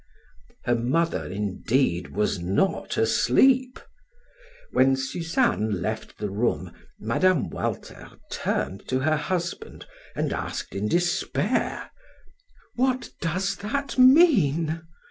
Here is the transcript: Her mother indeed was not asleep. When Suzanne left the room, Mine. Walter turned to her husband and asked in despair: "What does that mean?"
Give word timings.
Her 0.63 0.73
mother 0.73 1.27
indeed 1.27 2.07
was 2.15 2.39
not 2.39 2.97
asleep. 2.97 3.79
When 4.71 4.95
Suzanne 4.95 5.79
left 5.79 6.17
the 6.17 6.31
room, 6.31 6.73
Mine. 6.99 7.49
Walter 7.51 8.09
turned 8.31 8.87
to 8.87 9.01
her 9.01 9.17
husband 9.17 9.85
and 10.15 10.33
asked 10.33 10.73
in 10.73 10.87
despair: 10.87 11.91
"What 12.73 13.11
does 13.21 13.57
that 13.57 13.99
mean?" 13.99 14.81